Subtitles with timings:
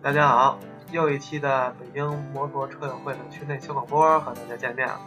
[0.00, 0.56] 大家好，
[0.92, 5.00] 又一期的北京摩托车友会的区内小广播和大家见面了。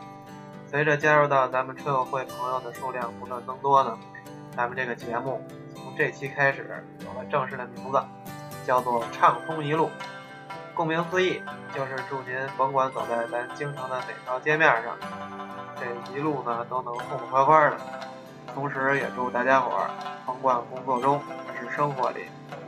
[0.70, 3.98] 随着加入到咱们车友会朋友的数量不断增多呢，
[4.54, 5.42] 咱们这个节目
[5.74, 8.04] 从这期开始有了正式的名字，
[8.68, 9.90] 叫做“畅通一路”。
[10.76, 11.42] 顾名思义，
[11.74, 14.98] 就是祝您甭管走在咱京城的哪条街面上，
[15.80, 17.78] 这一路呢都能痛痛快快的。
[18.54, 19.90] 同时，也祝大家伙儿
[20.26, 21.18] 甭管工作中
[21.48, 22.26] 还是生活里，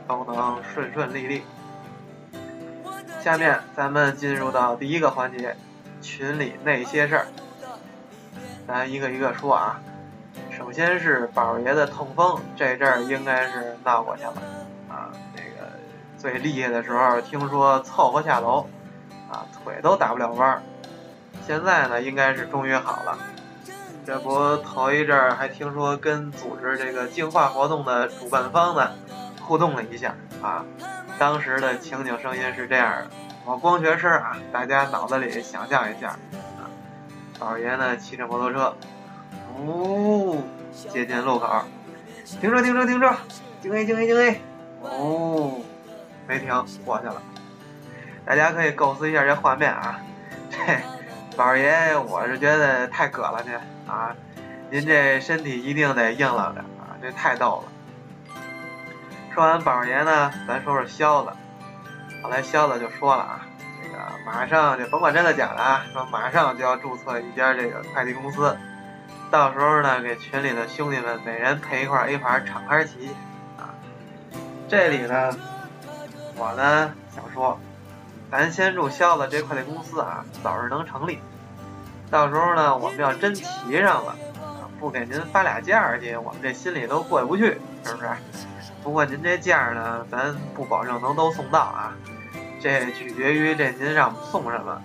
[0.08, 1.42] 都能顺顺利利。
[3.24, 5.56] 下面咱们进入到第一个环节，
[6.02, 7.26] 群里那些事儿，
[8.68, 9.80] 咱一个一个说啊。
[10.50, 14.34] 首先是宝爷的痛风，这阵儿应该是闹过去了
[14.90, 15.08] 啊。
[15.34, 15.72] 那个
[16.18, 18.66] 最厉害的时候，听说凑合下楼，
[19.30, 20.62] 啊，腿都打不了弯儿。
[21.46, 23.18] 现在呢，应该是终于好了。
[24.04, 28.90] 这不头一阵儿还听说跟组织这个净化活动的主办方呢
[29.40, 30.62] 互动了一下啊。
[31.18, 33.10] 当时的情景声音是这样的，
[33.44, 36.08] 我光学声啊，大家脑子里想象一下
[36.58, 36.66] 啊，
[37.38, 38.76] 宝爷呢骑着摩托车，
[39.56, 41.64] 呜，接近路口，
[42.40, 43.14] 停车停车停车，
[43.62, 44.40] 静 A 静 A 静 A，
[44.82, 45.60] 哦，
[46.26, 46.48] 没停，
[46.84, 47.22] 过去了。
[48.26, 50.00] 大家可以构思一下这画面啊，
[50.50, 50.58] 这
[51.36, 53.54] 宝爷我是觉得太葛了您
[53.86, 54.14] 啊，
[54.70, 57.73] 您这身体一定得硬朗着啊，这太逗了。
[59.34, 61.30] 说完宝爷呢，咱说说肖子。
[62.22, 63.40] 后来肖子就说了啊，
[63.82, 68.56] 这个马上就甭管真的假的啊，说马上就要注册一家这个快递公司，
[69.32, 73.08] 到时候呢给群里的兄弟们每人配一块 A 牌敞开骑
[73.58, 73.74] 啊。
[74.68, 75.36] 这里呢，
[76.36, 77.58] 我呢想说，
[78.30, 81.18] 咱先祝肖子这快递公司啊早日能成立。
[82.08, 83.44] 到时候呢，我们要真骑
[83.82, 84.14] 上了，
[84.78, 88.08] 不给您发俩价去，我们这心里都过意不去，是不是？
[88.84, 91.94] 不过您这价呢，咱不保证能都送到啊，
[92.60, 94.80] 这取决于这您让我们送什么。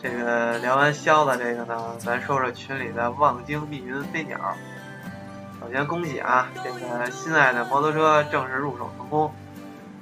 [0.00, 4.38] 这个聊完肖子这个呢，咱说说群里的望京密云飞鸟。
[5.60, 9.34] 首先恭喜啊，这个心爱的摩托车正式入手成功，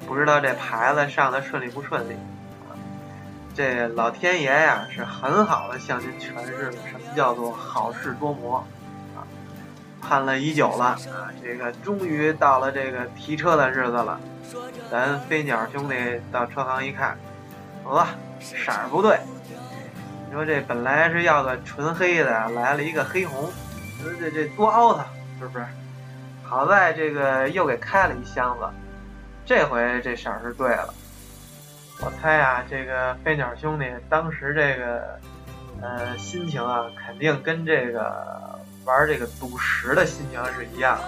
[0.06, 2.12] 不知道这牌子上的顺利不顺利
[2.68, 2.76] 啊？
[3.54, 8.62] 这老天爷呀，是很好的向您诠释了什么叫做好事多磨。
[10.02, 10.98] 盼了已久了啊！
[11.42, 14.20] 这个终于到了这个提车的日子了。
[14.90, 15.94] 咱飞鸟兄弟
[16.30, 17.16] 到车行一看，
[17.84, 18.08] 哇，
[18.40, 19.18] 色儿不对。
[20.28, 23.50] 你说这本来是要个纯黑的，来了一个黑红，
[23.98, 25.06] 你说这这多凹他，
[25.38, 25.64] 是不是？
[26.42, 28.68] 好在这个又给开了一箱子，
[29.46, 30.92] 这回这色儿是对了。
[32.04, 35.18] 我猜啊，这个飞鸟兄弟当时这个
[35.80, 38.58] 呃心情啊，肯定跟这个。
[38.84, 41.04] 玩这个赌石的心情是一样的，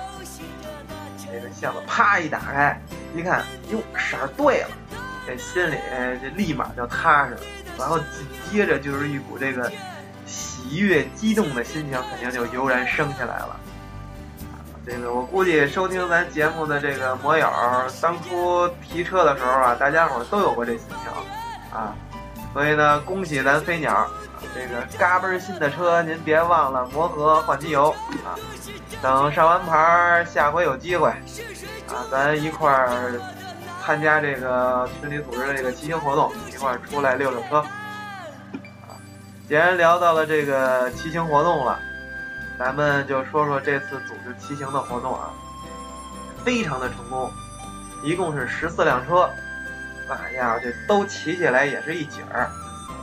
[1.32, 2.80] 这个箱子啪一打开，
[3.16, 4.68] 一看，哟，色儿对了，
[5.26, 5.76] 这心里
[6.22, 7.40] 这立马就踏实了。
[7.76, 9.70] 然后紧接着就是一股这个
[10.24, 13.56] 喜悦、激动的心情，肯定就油然升起来了。
[14.86, 17.50] 这个我估计收听咱节目的这个摩友，
[18.00, 21.96] 当初提车的时候啊，大家伙都有过这心情啊。
[22.52, 24.08] 所以呢，恭喜咱飞鸟。
[24.54, 27.90] 这个嘎嘣新的车，您别忘了磨合换机油
[28.24, 28.34] 啊！
[29.00, 31.08] 等上完牌，下回有机会
[31.88, 33.12] 啊，咱一块儿
[33.82, 38.96] 参加这个群里组织的这个骑行活动，一块儿出来溜溜车啊！
[39.46, 41.78] 既然聊到了这个骑行活动了，
[42.58, 45.30] 咱们就说说这次组织骑行的活动啊，
[46.44, 47.30] 非常的成功，
[48.02, 49.28] 一共是十四辆车，
[50.08, 52.48] 哎呀，这都骑起来也是一景儿，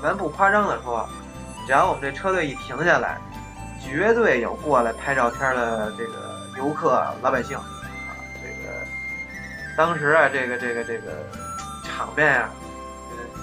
[0.01, 1.07] 咱不夸张的说。
[1.65, 3.17] 只要我们这车队一停下来，
[3.81, 6.13] 绝对有过来拍照片的这个
[6.57, 7.63] 游客老百姓啊！
[8.41, 8.73] 这个
[9.77, 11.11] 当时啊，这个这个这个
[11.83, 12.49] 场面啊，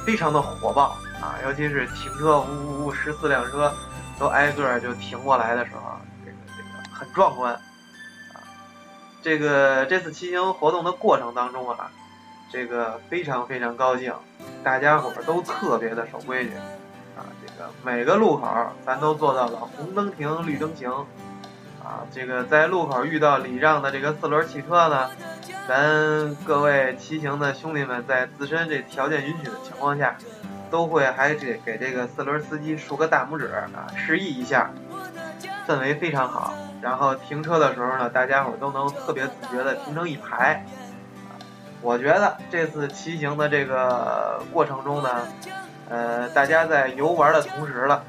[0.04, 1.38] 非常的火爆啊！
[1.44, 3.72] 尤其是停车，呜呜呜，十四辆车
[4.18, 7.62] 都挨个就停过来的时候，这个这个很壮观啊！
[9.22, 11.90] 这个这次骑行活动的过程当中啊，
[12.52, 14.12] 这个非常非常高兴，
[14.62, 16.52] 大家伙都特别的守规矩。
[17.18, 18.48] 啊，这个每个路口
[18.86, 20.90] 咱都做到了红灯停，绿灯行。
[21.82, 25.08] 啊，这个在路口遇到礼让的这个四轮汽车呢，
[25.66, 30.16] 咱各位骑行的兄弟们在自身这条件允许的情况下，
[30.70, 34.70] 都会还给给这个四轮司机竖个大拇指啊，示意一下，
[35.66, 36.52] 氛围非常好。
[36.82, 40.66] 然后停车的时候呢，大家伙都能特别自觉的停成一排。
[41.80, 45.26] 我觉得这次骑行的这个过程中呢。
[45.88, 48.04] 呃，大家在游玩的同时了，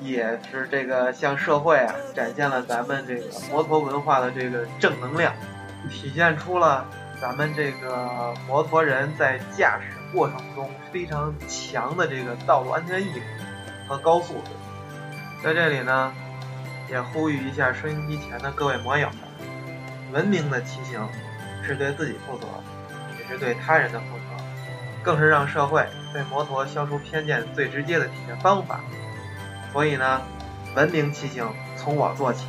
[0.00, 5.34] 也是这个向社会啊展现了咱们这个摩托文化的这个正能量，
[5.90, 6.86] 体现出了
[7.20, 13.22] 咱们这个摩托人在驾驶过程中非常强的这个道路安全意识
[13.86, 14.50] 和高素质。
[15.44, 16.12] 在这里呢，
[16.90, 19.18] 也呼吁一下收音机前的各位摩友们：
[20.12, 21.06] 文明的骑行
[21.62, 22.46] 是对自己负责，
[23.18, 24.42] 也是对他人的负责，
[25.02, 28.80] 更是让社会对摩托消除偏见最直接的体现方法。
[29.72, 30.22] 所以呢，
[30.74, 31.46] 文明骑行
[31.76, 32.46] 从我做起。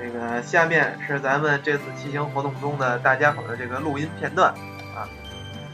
[0.00, 4.54] 这个下面是咱们这次骑行活动中的大家伙的这个录音片段
[4.94, 5.08] 啊，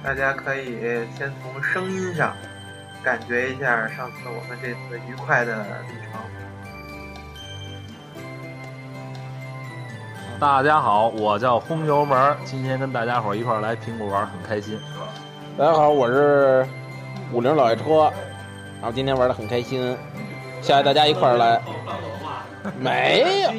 [0.02, 2.34] 大家可以先从声音上
[3.02, 6.20] 感觉一下上次我们这次愉快的旅程。
[10.40, 14.80] 大家好，我叫轰油门，今天跟大家伙一块来平谷玩，很开心。
[15.56, 16.66] 大家好，我是
[17.32, 18.10] 五菱老爷车，
[18.80, 19.96] 然后今天玩的很开心，
[20.60, 21.62] 下来大家一块来。
[22.80, 23.50] 没有，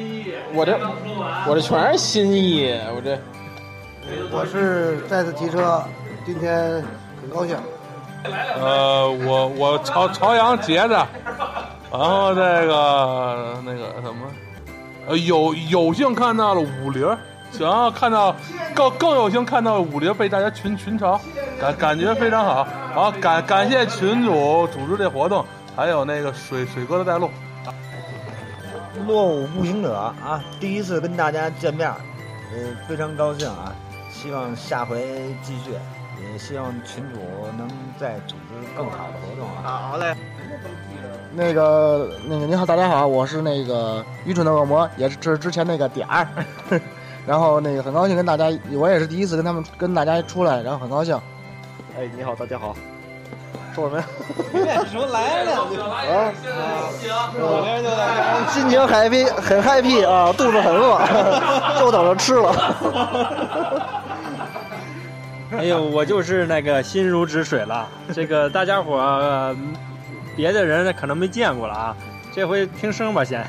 [0.52, 0.78] 我这
[1.48, 3.18] 我这全是心意，我这
[4.30, 5.82] 我是再次提车，
[6.26, 6.84] 今天
[7.18, 7.56] 很高兴。
[8.60, 11.06] 呃，我我朝朝阳接着，
[11.90, 14.26] 然后这个那个什么，
[15.08, 17.08] 呃有有幸看到了五菱，
[17.58, 18.34] 然后看到
[18.74, 21.18] 更更有幸看到五菱被大家群群嘲，
[21.60, 22.66] 感感觉非常好。
[22.94, 25.44] 然后感感谢群主组织这活动，
[25.74, 27.30] 还有那个水水哥的带路。
[29.06, 31.92] 落伍步行者啊，第一次跟大家见面，
[32.54, 33.70] 嗯，非常高兴啊！
[34.10, 35.72] 希望下回继续，
[36.32, 37.20] 也希望群主
[37.58, 37.68] 能
[38.00, 39.90] 再组织更好的活动啊！
[39.90, 40.16] 好嘞。
[41.34, 46.26] 那个那个，你好，大家好，我是那个愚蠢的恶魔，也是之之前那个点儿。
[47.26, 51.18] 然后那个很高兴跟大家，我也是第一次跟他们跟大家出来，然后很高兴。
[51.98, 52.76] 哎，你好，大家好。
[53.74, 54.04] 说什么呀？
[54.90, 56.32] 什么来两句啊？
[57.34, 60.98] 我这就在心情 happy，很 happy 啊，肚子很饿，
[61.78, 62.54] 就等着吃了。
[65.58, 67.88] 哎呦，我就是那个心如止水了。
[68.14, 69.54] 这个大家伙
[70.34, 71.96] 别的人可能没见过了啊，
[72.34, 73.44] 这回听声吧先。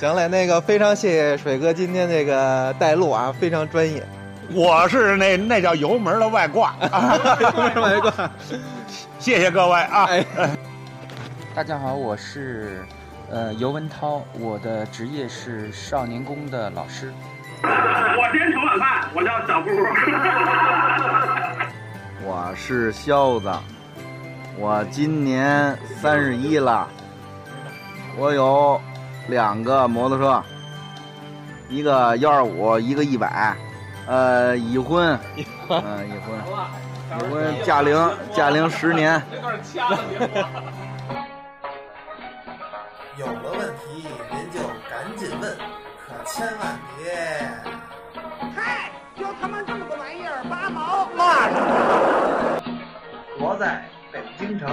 [0.00, 4.02] 行嘞，那个非常谢谢水哥今天这个带路啊，非常专业。
[4.54, 6.74] 我是那那叫油门的外挂，
[7.38, 8.30] 油门外挂。
[9.18, 10.08] 谢谢各位啊！
[11.54, 12.82] 大家好，我是
[13.30, 17.12] 呃尤文涛，我的职业是少年宫的老师。
[17.62, 19.68] 我今天盛晚饭，我叫小布。
[22.24, 23.52] 我是肖子，
[24.56, 26.88] 我今年三十一了，
[28.16, 28.80] 我有
[29.30, 30.42] 两个摩托车，
[31.68, 33.56] 一个幺二五，一个一百，
[34.06, 35.18] 呃，已婚，
[35.68, 36.38] 嗯，已婚。
[37.10, 37.96] 已婚驾龄
[38.32, 39.20] 驾龄十年。
[43.16, 45.56] 有了问题您就赶紧问，
[46.06, 47.12] 可千万别。
[48.54, 51.56] 嗨，就他妈这么个玩意儿，八毛骂他。
[53.40, 54.70] 活在北京城，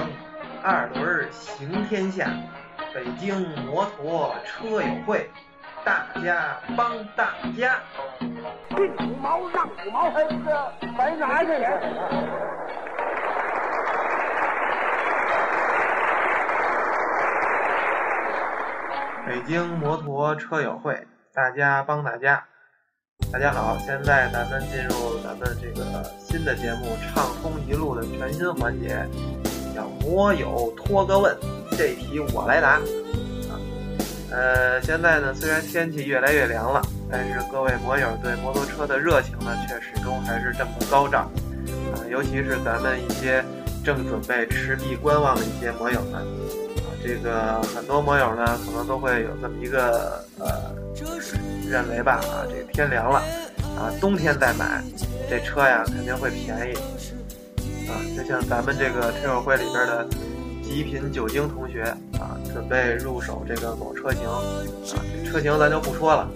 [0.63, 2.29] 二轮行天下，
[2.93, 5.29] 北京摩托车友会，
[5.83, 7.79] 大家帮大家。
[8.69, 10.25] 进五毛让五毛，哎，
[10.81, 11.79] 这白拿去了。
[19.27, 22.43] 北京摩托车友会，大家帮大家。
[23.33, 29.05] 大家好，现在咱们进入咱们这个新的节目《畅通一路》的全新环节，
[29.75, 31.35] 叫“摩友托个问”，
[31.77, 32.79] 这一题我来答。
[33.49, 33.55] 啊，
[34.31, 36.81] 呃，现在呢，虽然天气越来越凉了。
[37.09, 41.31] 但是各位摩友对摩托车的热情呢，却始终还是这么高涨，
[41.93, 43.41] 啊，尤其是咱们一些
[43.81, 50.75] 正准备持币观望的一些摩友们，啊，这个很多摩友呢，可能都会有这么一个呃
[51.65, 53.23] 认为吧，啊，这天凉了，
[53.79, 54.83] 啊，冬天再买
[55.29, 56.73] 这车呀，肯定会便宜，
[57.87, 60.05] 啊，就像咱们这个车友会里边的
[60.67, 61.83] 极品酒精同学
[62.19, 64.41] 啊，准备入手这个某车型，啊，
[65.23, 66.27] 这车型咱就不说了。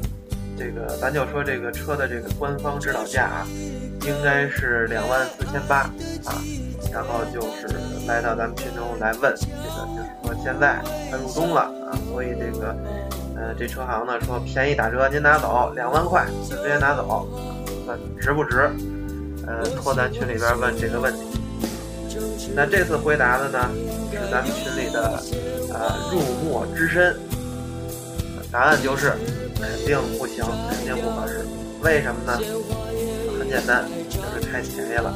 [0.57, 3.47] 这个咱就说这个车的这个官方指导价啊，
[4.05, 5.77] 应该是两万四千八
[6.25, 6.37] 啊，
[6.93, 7.67] 然后就是
[8.07, 12.75] 来到咱们群中来问这个，就是说现在快入冬了啊，所以这个
[13.35, 17.27] 呃这车行呢说便宜打折您拿走两万块直接拿走，
[17.87, 18.69] 问值不值？
[19.47, 21.21] 呃，托咱群里边问这个问题。
[22.53, 23.69] 那这次回答的呢
[24.17, 25.21] 是咱们群里的
[25.73, 27.15] 呃入墨之深，
[28.51, 29.13] 答案就是。
[29.61, 31.45] 肯定不行，肯定不合适。
[31.83, 32.35] 为什么呢？
[33.37, 35.13] 很简单，就是太便宜了。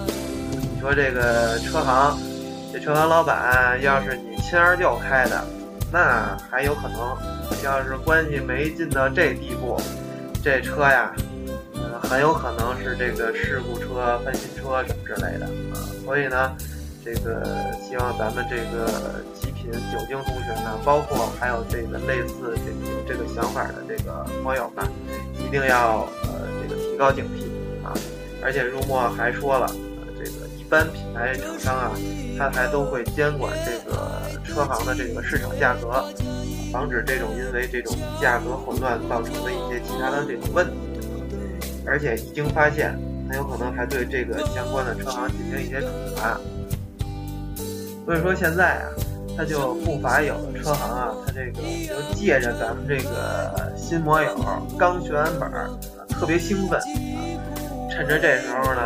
[0.72, 2.16] 你说这个车行，
[2.72, 5.44] 这车行老板要是你亲二舅开的，
[5.92, 7.18] 那还有可能；
[7.64, 9.82] 要是关系没近到这地步，
[10.44, 11.12] 这车呀，
[12.04, 15.82] 很有可能是这个事故车、翻新车什么之类的啊。
[16.06, 16.56] 所以呢，
[17.06, 24.84] 这个希望咱们这个极品酒精同学呢，包括还有这个类似这个有这个想法的这个网友们，
[25.38, 27.94] 一定要呃这个提高警惕啊！
[28.42, 29.68] 而且入墨还说了，
[30.18, 31.92] 这个一般品牌厂商啊，
[32.40, 36.04] 他还都会监管这个车行的这个市场价格，
[36.74, 40.74] 防止这种因为这种价格混乱造成的一些其他的这种问题。
[41.86, 46.40] 而且一经发现，很有可能还对这个相关的车行进行一些处罚。
[48.06, 48.86] 所以说现在啊，
[49.36, 54.36] 他就不乏有的车行啊，他这个就借着咱们这个新摩友
[54.78, 55.70] 刚学完本儿，
[56.08, 56.80] 特别兴奋，
[57.90, 58.82] 趁着这时候呢，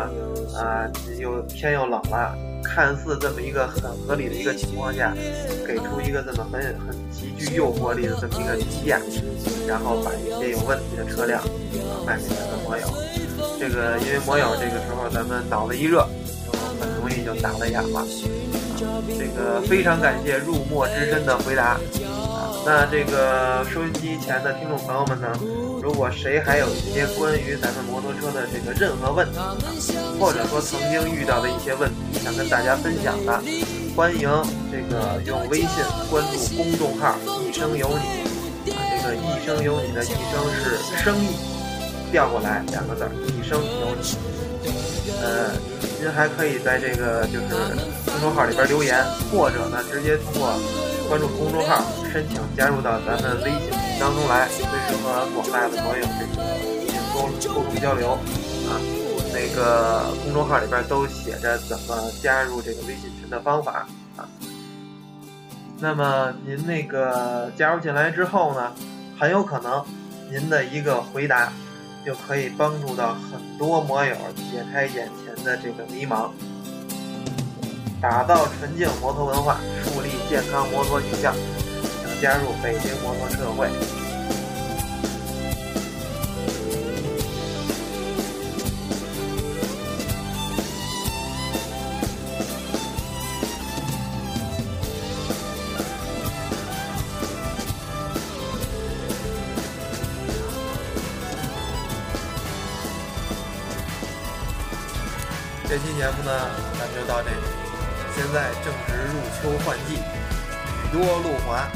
[0.58, 0.88] 啊，
[1.20, 2.34] 又天又冷了，
[2.64, 5.14] 看似这么一个很合理的一个情况下，
[5.68, 9.02] 给出一个这么很很极具诱惑力的这么一个提价，
[9.68, 11.44] 然后把一些有问题的车辆
[12.06, 12.88] 卖给咱们摩友。
[13.60, 16.08] 这个因为摩友这个时候咱们脑子一热，
[16.46, 18.08] 就很容易就打了眼了。
[19.18, 22.56] 这个非常感谢入墨之深的回答啊！
[22.66, 25.28] 那这个收音机前的听众朋友们呢，
[25.82, 29.56] 如果谁还有一些关于咱们摩托车的这个任何问题啊，
[30.20, 33.42] 或者说曾经遇到的一些问题想跟大家分享的，
[33.96, 34.30] 欢迎
[34.72, 35.70] 这个用微信
[36.10, 41.36] 关注公众号“一生有你”啊，这个“一生有你”的“一生”是生意
[42.12, 44.16] 调过来两个字，“一生有你”。
[45.22, 45.52] 呃，
[46.00, 47.48] 您还可以在这个就是
[48.20, 50.52] 公众号里边留言，或者呢直接通过
[51.08, 56.44] 关注公众号申请加入到咱们微信群当中来，随时和广大的网友这个
[56.82, 58.12] 进行沟沟通交流
[58.68, 58.76] 啊。
[59.32, 64.28] 那个公众号里边都写着怎么加入这个微信群的方法啊。
[65.80, 68.74] 那么您那个加入进来之后呢，
[69.18, 69.82] 很有可能
[70.30, 71.54] 您的一个回答。
[72.06, 76.30] 就可以帮助到很多摩友解开眼前的这个迷茫，
[78.02, 81.34] 打造纯净摩托文化，树立健康摩托形象。
[82.02, 83.68] 想加入北京摩托车会。
[105.68, 106.32] 这期节目呢，
[106.80, 107.59] 咱们就到这里。
[108.20, 111.70] 现在正值入秋换季，雨多路滑，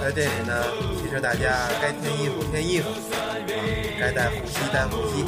[0.00, 0.64] 在这里呢，
[0.96, 3.36] 提示大家该添衣服添衣服，啊，
[4.00, 5.26] 该带护膝带护膝，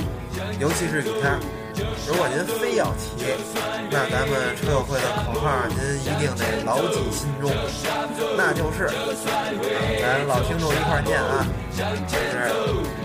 [0.58, 1.38] 尤其是雨天。
[2.08, 3.26] 如果您非要骑，
[3.90, 7.50] 那咱们车友会的口号您一定得牢记心中，
[8.34, 8.88] 那就是
[10.00, 11.44] 咱老听众一块儿念啊，
[12.08, 12.48] 就是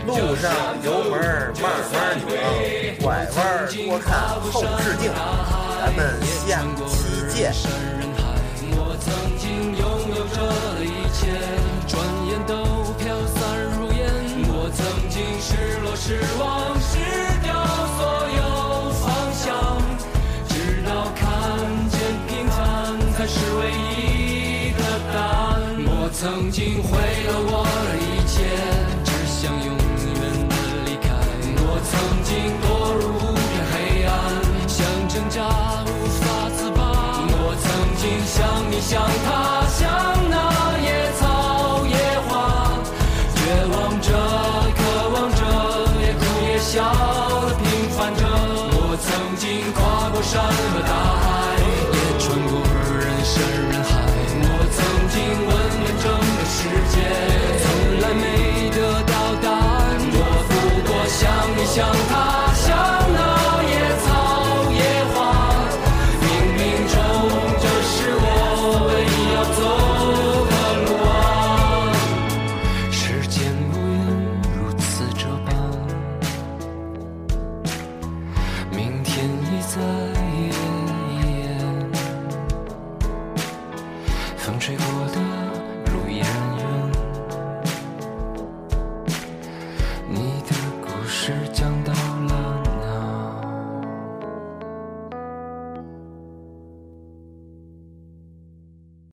[0.07, 0.55] 路上
[0.85, 1.19] 油门
[1.61, 5.11] 慢慢拧，拐弯多看后视镜。
[5.87, 6.03] 咱们
[6.45, 7.53] 下期见。
[8.71, 9.07] 我曾
[9.39, 11.31] 经拥有这一切，
[11.87, 11.95] 转
[12.27, 12.51] 眼都
[12.99, 13.39] 飘散
[13.71, 14.03] 如烟。
[14.49, 16.91] 我曾经失落、失望、失
[17.41, 17.47] 掉
[17.95, 18.03] 所
[18.35, 19.47] 有方向，
[20.49, 21.23] 直到看
[21.87, 21.95] 见
[22.27, 22.59] 平凡
[23.13, 25.55] 才是唯一的答案。
[25.87, 28.35] 我曾经毁了我的一切，
[29.05, 30.51] 只想永远的
[30.83, 31.15] 离开。
[31.63, 31.95] 我曾
[32.27, 32.75] 经堕
[38.89, 39.89] 想，他，像
[40.29, 41.97] 那野草野
[42.29, 42.71] 花，
[43.35, 44.13] 绝望着，
[44.77, 45.41] 渴望着，
[45.99, 47.06] 也哭也笑。